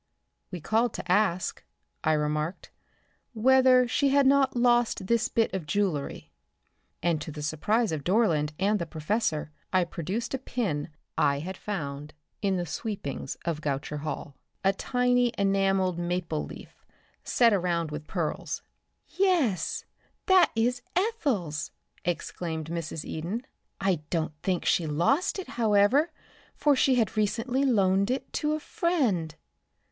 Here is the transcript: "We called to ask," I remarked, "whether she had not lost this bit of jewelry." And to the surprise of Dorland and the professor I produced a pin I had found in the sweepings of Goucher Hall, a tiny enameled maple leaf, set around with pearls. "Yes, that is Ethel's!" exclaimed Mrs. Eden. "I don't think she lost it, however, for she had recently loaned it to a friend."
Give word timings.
"We 0.49 0.59
called 0.59 0.95
to 0.95 1.11
ask," 1.11 1.63
I 2.03 2.13
remarked, 2.13 2.71
"whether 3.33 3.87
she 3.87 4.09
had 4.09 4.25
not 4.25 4.55
lost 4.55 5.05
this 5.05 5.27
bit 5.27 5.53
of 5.53 5.67
jewelry." 5.67 6.31
And 7.03 7.21
to 7.21 7.31
the 7.31 7.43
surprise 7.43 7.91
of 7.91 8.03
Dorland 8.03 8.51
and 8.57 8.79
the 8.79 8.87
professor 8.87 9.51
I 9.71 9.83
produced 9.83 10.33
a 10.33 10.39
pin 10.39 10.89
I 11.19 11.37
had 11.37 11.55
found 11.55 12.15
in 12.41 12.57
the 12.57 12.65
sweepings 12.65 13.37
of 13.45 13.61
Goucher 13.61 13.99
Hall, 13.99 14.35
a 14.63 14.73
tiny 14.73 15.33
enameled 15.37 15.99
maple 15.99 16.43
leaf, 16.45 16.83
set 17.23 17.53
around 17.53 17.91
with 17.91 18.07
pearls. 18.07 18.63
"Yes, 19.07 19.85
that 20.25 20.51
is 20.55 20.81
Ethel's!" 20.95 21.69
exclaimed 22.03 22.71
Mrs. 22.71 23.05
Eden. 23.05 23.45
"I 23.79 24.01
don't 24.09 24.33
think 24.41 24.65
she 24.65 24.87
lost 24.87 25.37
it, 25.37 25.47
however, 25.47 26.11
for 26.55 26.75
she 26.75 26.95
had 26.95 27.15
recently 27.15 27.63
loaned 27.63 28.09
it 28.09 28.33
to 28.33 28.53
a 28.53 28.59
friend." 28.59 29.35